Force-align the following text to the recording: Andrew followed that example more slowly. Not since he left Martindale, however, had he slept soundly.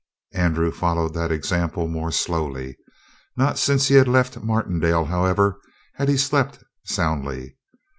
Andrew 0.33 0.71
followed 0.71 1.13
that 1.13 1.31
example 1.31 1.87
more 1.87 2.11
slowly. 2.11 2.75
Not 3.37 3.59
since 3.59 3.87
he 3.87 4.01
left 4.01 4.41
Martindale, 4.41 5.05
however, 5.05 5.61
had 5.93 6.09
he 6.09 6.17
slept 6.17 6.63
soundly. 6.85 7.55